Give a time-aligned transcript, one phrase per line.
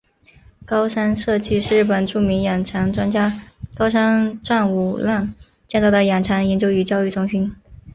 [0.65, 3.39] 高山社迹是日本著名养蚕专家
[3.77, 5.31] 高山长五郎
[5.67, 7.55] 建造的养蚕研究与教育中心。